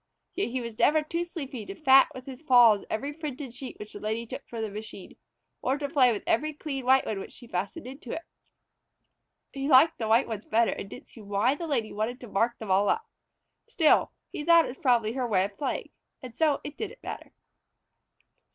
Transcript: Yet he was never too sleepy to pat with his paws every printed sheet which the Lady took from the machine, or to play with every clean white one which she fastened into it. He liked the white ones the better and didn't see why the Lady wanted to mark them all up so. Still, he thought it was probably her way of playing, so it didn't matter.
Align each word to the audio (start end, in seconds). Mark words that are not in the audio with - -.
Yet 0.33 0.47
he 0.49 0.61
was 0.61 0.79
never 0.79 1.03
too 1.03 1.23
sleepy 1.23 1.63
to 1.63 1.75
pat 1.75 2.07
with 2.15 2.25
his 2.25 2.41
paws 2.41 2.83
every 2.89 3.13
printed 3.13 3.53
sheet 3.53 3.77
which 3.77 3.93
the 3.93 3.99
Lady 3.99 4.25
took 4.25 4.41
from 4.49 4.63
the 4.63 4.71
machine, 4.71 5.15
or 5.61 5.77
to 5.77 5.87
play 5.87 6.11
with 6.11 6.23
every 6.25 6.53
clean 6.53 6.85
white 6.85 7.05
one 7.05 7.19
which 7.19 7.33
she 7.33 7.45
fastened 7.45 7.85
into 7.85 8.11
it. 8.13 8.23
He 9.53 9.67
liked 9.69 9.99
the 9.99 10.07
white 10.07 10.27
ones 10.27 10.43
the 10.45 10.49
better 10.49 10.71
and 10.71 10.89
didn't 10.89 11.09
see 11.09 11.21
why 11.21 11.53
the 11.53 11.67
Lady 11.67 11.93
wanted 11.93 12.19
to 12.21 12.27
mark 12.27 12.57
them 12.57 12.71
all 12.71 12.89
up 12.89 13.05
so. 13.67 13.73
Still, 13.73 14.11
he 14.31 14.43
thought 14.43 14.65
it 14.65 14.69
was 14.69 14.77
probably 14.77 15.13
her 15.13 15.27
way 15.27 15.45
of 15.45 15.55
playing, 15.55 15.91
so 16.33 16.61
it 16.63 16.77
didn't 16.77 17.03
matter. 17.03 17.31